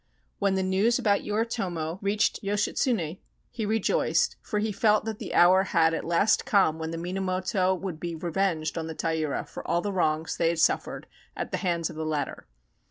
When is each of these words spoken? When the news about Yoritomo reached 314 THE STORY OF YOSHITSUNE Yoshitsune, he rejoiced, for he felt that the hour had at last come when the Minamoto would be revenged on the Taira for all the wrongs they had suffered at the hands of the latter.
When 0.39 0.55
the 0.55 0.63
news 0.63 0.97
about 0.97 1.23
Yoritomo 1.23 1.99
reached 2.01 2.39
314 2.39 2.41
THE 2.73 2.81
STORY 2.81 2.95
OF 2.95 2.99
YOSHITSUNE 3.13 3.17
Yoshitsune, 3.17 3.21
he 3.51 3.65
rejoiced, 3.67 4.35
for 4.41 4.57
he 4.57 4.71
felt 4.71 5.05
that 5.05 5.19
the 5.19 5.35
hour 5.35 5.63
had 5.65 5.93
at 5.93 6.03
last 6.03 6.43
come 6.43 6.79
when 6.79 6.89
the 6.89 6.97
Minamoto 6.97 7.75
would 7.75 7.99
be 7.99 8.15
revenged 8.15 8.79
on 8.79 8.87
the 8.87 8.95
Taira 8.95 9.45
for 9.45 9.63
all 9.67 9.81
the 9.81 9.93
wrongs 9.93 10.37
they 10.37 10.49
had 10.49 10.57
suffered 10.59 11.05
at 11.37 11.51
the 11.51 11.57
hands 11.57 11.91
of 11.91 11.95
the 11.95 12.03
latter. 12.03 12.47